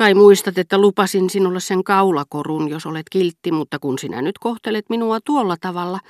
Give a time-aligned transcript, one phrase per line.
[0.00, 4.84] Kai muistat, että lupasin sinulle sen kaulakorun, jos olet kiltti, mutta kun sinä nyt kohtelet
[4.88, 6.00] minua tuolla tavalla,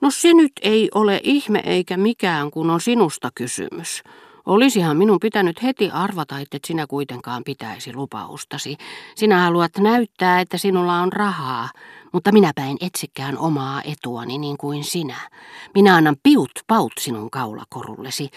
[0.00, 4.02] no se nyt ei ole ihme eikä mikään, kun on sinusta kysymys.
[4.46, 8.76] Olisihan minun pitänyt heti arvata, että sinä kuitenkaan pitäisi lupaustasi.
[9.14, 11.68] Sinä haluat näyttää, että sinulla on rahaa,
[12.12, 15.30] mutta minäpä en etsikään omaa etuani niin kuin sinä.
[15.74, 18.28] Minä annan piut paut sinun kaulakorullesi.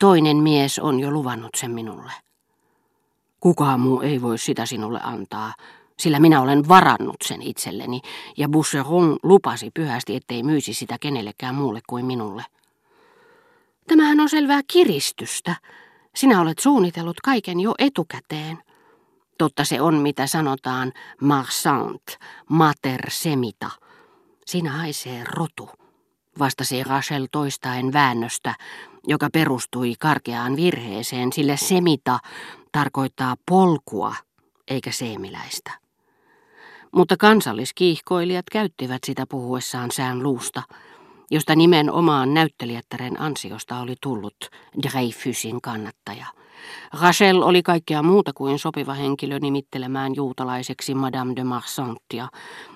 [0.00, 2.12] Toinen mies on jo luvannut sen minulle.
[3.44, 5.54] Kukaan muu ei voi sitä sinulle antaa,
[5.98, 8.00] sillä minä olen varannut sen itselleni,
[8.36, 12.44] ja Boucheron lupasi pyhästi, ettei myisi sitä kenellekään muulle kuin minulle.
[13.86, 15.56] Tämähän on selvää kiristystä.
[16.14, 18.58] Sinä olet suunnitellut kaiken jo etukäteen.
[19.38, 22.02] Totta se on, mitä sanotaan marsant,
[22.48, 23.70] mater semita.
[24.46, 25.70] Siinä haisee rotu,
[26.38, 28.54] vastasi Rachel toistaen väännöstä,
[29.06, 32.18] joka perustui karkeaan virheeseen, sillä semita
[32.72, 34.14] tarkoittaa polkua
[34.68, 35.70] eikä seemiläistä.
[36.94, 40.62] Mutta kansalliskiihkoilijat käyttivät sitä puhuessaan sään luusta,
[41.30, 44.36] josta nimenomaan näyttelijättären ansiosta oli tullut
[44.82, 46.26] Dreyfusin kannattaja.
[47.00, 52.28] Rachel oli kaikkea muuta kuin sopiva henkilö nimittelemään juutalaiseksi Madame de Marsantia,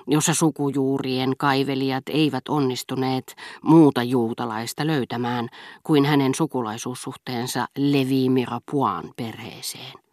[0.06, 5.48] jossa sukujuurien kaivelijat eivät onnistuneet muuta juutalaista löytämään
[5.83, 10.07] kuin hänen sukulaisuussuhteensa Levi Mirapuan perheeseen.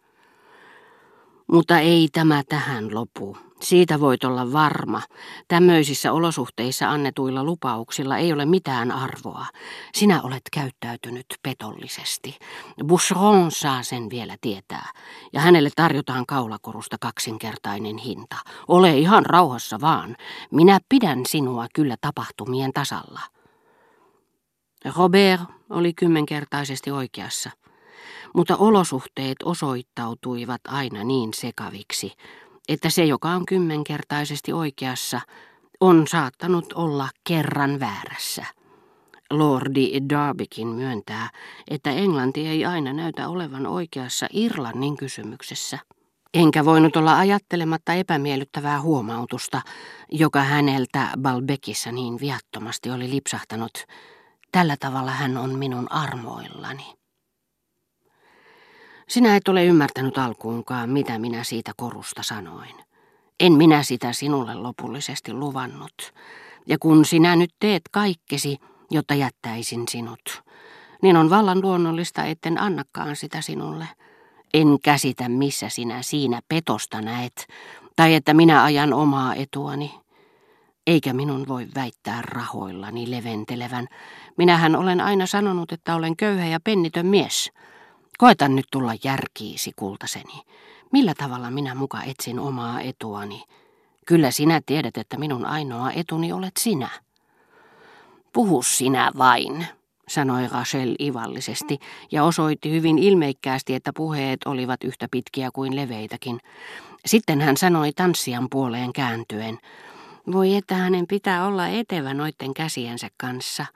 [1.52, 3.36] Mutta ei tämä tähän lopu.
[3.60, 5.02] Siitä voit olla varma.
[5.48, 9.46] Tämmöisissä olosuhteissa annetuilla lupauksilla ei ole mitään arvoa.
[9.94, 12.38] Sinä olet käyttäytynyt petollisesti.
[12.84, 14.90] Boucheron saa sen vielä tietää.
[15.32, 18.36] Ja hänelle tarjotaan kaulakorusta kaksinkertainen hinta.
[18.68, 20.16] Ole ihan rauhassa vaan.
[20.50, 23.20] Minä pidän sinua kyllä tapahtumien tasalla.
[24.96, 27.50] Robert oli kymmenkertaisesti oikeassa
[28.36, 32.12] mutta olosuhteet osoittautuivat aina niin sekaviksi,
[32.68, 35.20] että se, joka on kymmenkertaisesti oikeassa,
[35.80, 38.46] on saattanut olla kerran väärässä.
[39.30, 41.30] Lordi Darbykin myöntää,
[41.70, 45.78] että Englanti ei aina näytä olevan oikeassa Irlannin kysymyksessä.
[46.34, 49.62] Enkä voinut olla ajattelematta epämiellyttävää huomautusta,
[50.12, 53.84] joka häneltä Balbekissa niin viattomasti oli lipsahtanut.
[54.52, 57.05] Tällä tavalla hän on minun armoillani.
[59.08, 62.74] Sinä et ole ymmärtänyt alkuunkaan, mitä minä siitä korusta sanoin.
[63.40, 66.12] En minä sitä sinulle lopullisesti luvannut.
[66.66, 68.58] Ja kun sinä nyt teet kaikkesi,
[68.90, 70.42] jotta jättäisin sinut,
[71.02, 73.88] niin on vallan luonnollista, etten annakaan sitä sinulle.
[74.54, 77.46] En käsitä, missä sinä siinä petosta näet,
[77.96, 79.94] tai että minä ajan omaa etuani.
[80.86, 83.86] Eikä minun voi väittää rahoillani leventelevän.
[84.38, 87.52] Minähän olen aina sanonut, että olen köyhä ja pennitön mies.
[88.18, 90.42] Koetan nyt tulla järkiisi, kultaseni.
[90.92, 93.44] Millä tavalla minä muka etsin omaa etuani?
[94.06, 96.88] Kyllä sinä tiedät, että minun ainoa etuni olet sinä.
[98.32, 99.66] Puhu sinä vain,
[100.08, 101.78] sanoi Rachel ivallisesti
[102.12, 106.40] ja osoitti hyvin ilmeikkäästi, että puheet olivat yhtä pitkiä kuin leveitäkin.
[107.06, 109.58] Sitten hän sanoi tanssijan puoleen kääntyen,
[110.32, 113.66] voi että hänen pitää olla etevä noiden käsiensä kanssa.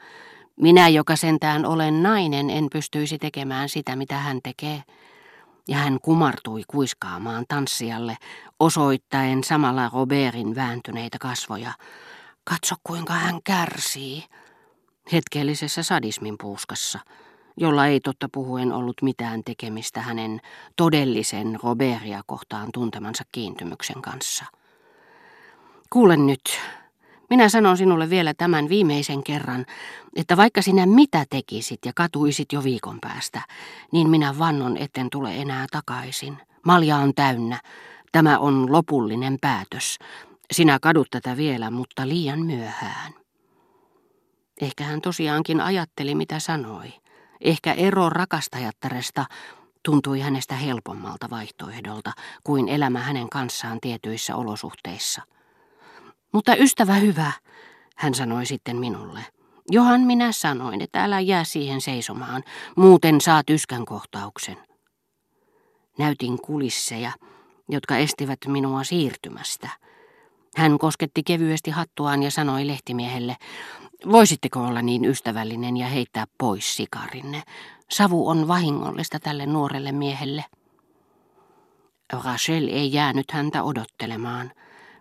[0.60, 4.82] Minä, joka sentään olen nainen, en pystyisi tekemään sitä, mitä hän tekee.
[5.68, 8.16] Ja hän kumartui kuiskaamaan tanssijalle,
[8.60, 11.72] osoittaen samalla Robertin vääntyneitä kasvoja.
[12.44, 14.24] Katso, kuinka hän kärsii.
[15.12, 16.98] Hetkellisessä sadismin puuskassa,
[17.56, 20.40] jolla ei totta puhuen ollut mitään tekemistä hänen
[20.76, 24.44] todellisen Robertia kohtaan tuntemansa kiintymyksen kanssa.
[25.90, 26.60] Kuule nyt,
[27.30, 29.66] minä sanon sinulle vielä tämän viimeisen kerran,
[30.16, 33.42] että vaikka sinä mitä tekisit ja katuisit jo viikon päästä,
[33.92, 36.38] niin minä vannon etten tule enää takaisin.
[36.66, 37.60] Malja on täynnä.
[38.12, 39.98] Tämä on lopullinen päätös.
[40.52, 43.12] Sinä kadut tätä vielä, mutta liian myöhään.
[44.60, 46.92] Ehkä hän tosiaankin ajatteli, mitä sanoi.
[47.40, 49.24] Ehkä ero rakastajattaresta
[49.82, 52.12] tuntui hänestä helpommalta vaihtoehdolta
[52.44, 55.22] kuin elämä hänen kanssaan tietyissä olosuhteissa.
[56.32, 57.32] Mutta ystävä hyvä,
[57.96, 59.20] hän sanoi sitten minulle.
[59.70, 62.42] Johan minä sanoin, että älä jää siihen seisomaan,
[62.76, 64.56] muuten saat yskän kohtauksen.
[65.98, 67.12] Näytin kulisseja,
[67.68, 69.68] jotka estivät minua siirtymästä.
[70.56, 73.36] Hän kosketti kevyesti hattuaan ja sanoi lehtimiehelle,
[74.12, 77.42] voisitteko olla niin ystävällinen ja heittää pois sikarinne.
[77.90, 80.44] Savu on vahingollista tälle nuorelle miehelle.
[82.24, 84.52] Rachel ei jäänyt häntä odottelemaan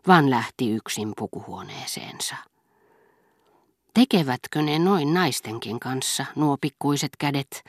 [0.09, 2.35] vaan lähti yksin pukuhuoneeseensa.
[3.93, 7.63] Tekevätkö ne noin naistenkin kanssa, nuo pikkuiset kädet,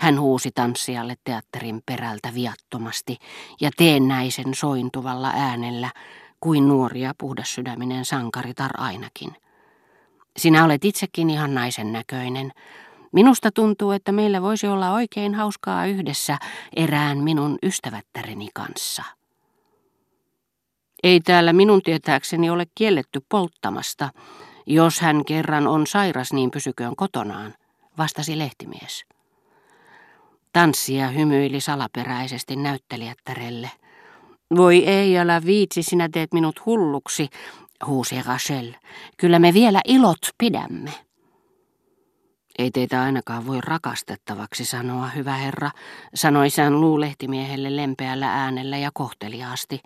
[0.00, 3.16] Hän huusi tanssijalle teatterin perältä viattomasti
[3.60, 5.90] ja teennäisen sointuvalla äänellä,
[6.40, 9.36] kuin nuoria puhdassydäminen sankaritar ainakin.
[10.36, 12.52] Sinä olet itsekin ihan naisen näköinen.
[13.12, 16.38] Minusta tuntuu, että meillä voisi olla oikein hauskaa yhdessä
[16.76, 19.04] erään minun ystävättäreni kanssa.
[21.02, 24.10] Ei täällä minun tietääkseni ole kielletty polttamasta.
[24.66, 27.54] Jos hän kerran on sairas, niin pysyköön kotonaan,
[27.98, 29.04] vastasi lehtimies.
[30.52, 33.70] Tanssija hymyili salaperäisesti näyttelijättärelle.
[34.56, 37.28] Voi ei, älä viitsi, sinä teet minut hulluksi,
[37.86, 38.72] huusi Rachel.
[39.16, 40.90] Kyllä me vielä ilot pidämme.
[42.58, 45.70] Ei teitä ainakaan voi rakastettavaksi sanoa, hyvä herra,
[46.14, 49.80] sanoi sään luulehtimiehelle lempeällä äänellä ja kohteliaasti,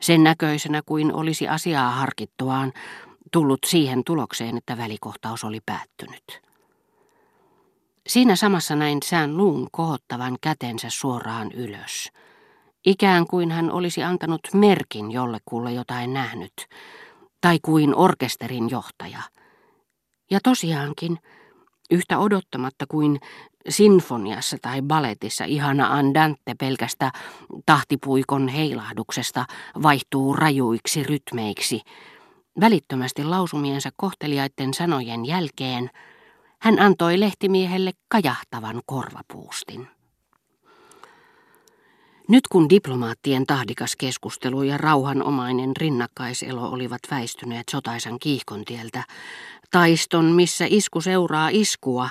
[0.00, 2.72] sen näköisenä kuin olisi asiaa harkittuaan
[3.32, 6.40] tullut siihen tulokseen, että välikohtaus oli päättynyt.
[8.06, 12.12] Siinä samassa näin sään luun kohottavan kätensä suoraan ylös.
[12.86, 16.52] Ikään kuin hän olisi antanut merkin jollekulle jotain nähnyt,
[17.40, 19.22] tai kuin orkesterin johtaja.
[20.30, 21.18] Ja tosiaankin,
[21.90, 23.20] yhtä odottamatta kuin
[23.68, 27.12] sinfoniassa tai baletissa ihana andante pelkästä
[27.66, 29.46] tahtipuikon heilahduksesta
[29.82, 31.80] vaihtuu rajuiksi rytmeiksi,
[32.60, 35.90] välittömästi lausumiensa kohteliaiden sanojen jälkeen–
[36.60, 39.88] hän antoi lehtimiehelle kajahtavan korvapuustin.
[42.28, 49.04] Nyt kun diplomaattien tahdikas keskustelu ja rauhanomainen rinnakkaiselo olivat väistyneet sotaisan kiihkontieltä,
[49.70, 52.08] taiston missä isku seuraa iskua,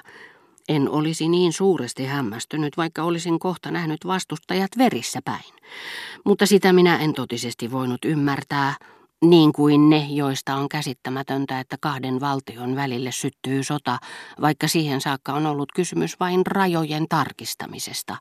[0.69, 5.53] en olisi niin suuresti hämmästynyt, vaikka olisin kohta nähnyt vastustajat verissä päin.
[6.25, 8.75] Mutta sitä minä en totisesti voinut ymmärtää,
[9.21, 13.99] niin kuin ne, joista on käsittämätöntä, että kahden valtion välille syttyy sota,
[14.41, 18.17] vaikka siihen saakka on ollut kysymys vain rajojen tarkistamisesta,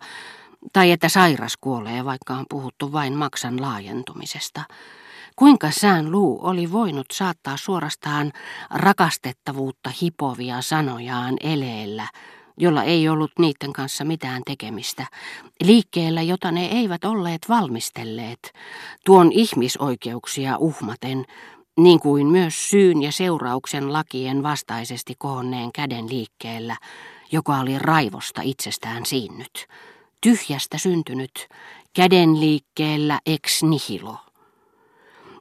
[0.73, 4.63] tai että sairas kuolee, vaikka on puhuttu vain maksan laajentumisesta.
[5.37, 8.33] Kuinka sään luu oli voinut saattaa suorastaan
[8.71, 12.09] rakastettavuutta hipovia sanojaan eleellä,
[12.59, 15.07] jolla ei ollut niiden kanssa mitään tekemistä,
[15.65, 18.53] liikkeellä, jota ne eivät olleet valmistelleet,
[19.05, 21.25] tuon ihmisoikeuksia uhmaten,
[21.79, 26.77] niin kuin myös syyn ja seurauksen lakien vastaisesti kohonneen käden liikkeellä,
[27.33, 29.67] joka oli raivosta itsestään siinnyt,
[30.21, 31.49] tyhjästä syntynyt,
[31.95, 34.17] käden liikkeellä ex nihilo.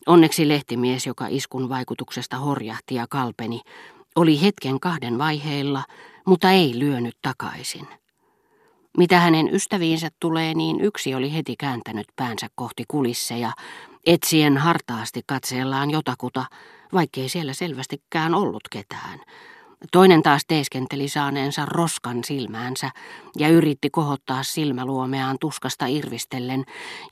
[0.05, 3.61] Onneksi lehtimies, joka iskun vaikutuksesta horjahti ja kalpeni,
[4.17, 5.83] oli hetken kahden vaiheilla,
[6.25, 7.87] mutta ei lyönyt takaisin.
[8.97, 13.51] Mitä hänen ystäviinsä tulee, niin yksi oli heti kääntänyt päänsä kohti kulisseja,
[14.05, 16.45] etsien hartaasti katseellaan jotakuta,
[16.93, 19.19] vaikkei siellä selvästikään ollut ketään.
[19.91, 22.89] Toinen taas teeskenteli saaneensa roskan silmäänsä
[23.37, 26.63] ja yritti kohottaa silmäluomeaan tuskasta irvistellen,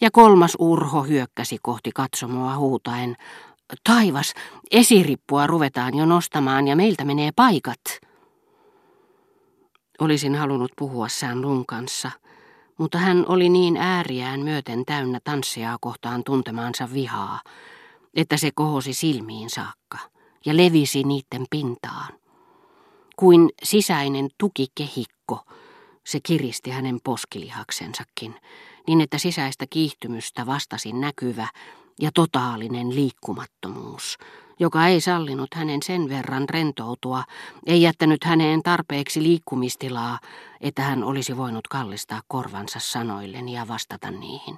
[0.01, 3.15] ja kolmas urho hyökkäsi kohti katsomoa huutaen,
[3.83, 4.33] Taivas,
[4.71, 7.81] esirippua ruvetaan jo nostamaan ja meiltä menee paikat.
[10.00, 12.12] Olisin halunnut puhua sään lun kanssa,
[12.77, 17.41] mutta hän oli niin ääriään myöten täynnä tanssia kohtaan tuntemaansa vihaa,
[18.13, 19.97] että se kohosi silmiin saakka
[20.45, 22.13] ja levisi niiden pintaan.
[23.15, 25.45] Kuin sisäinen tukikehikko,
[26.03, 28.35] se kiristi hänen poskilihaksensakin,
[28.88, 31.47] niin että sisäistä kiihtymystä vastasi näkyvä
[32.01, 34.17] ja totaalinen liikkumattomuus,
[34.60, 37.24] joka ei sallinut hänen sen verran rentoutua,
[37.65, 40.19] ei jättänyt häneen tarpeeksi liikkumistilaa,
[40.62, 44.53] että hän olisi voinut kallistaa korvansa sanoilleen ja vastata niihin.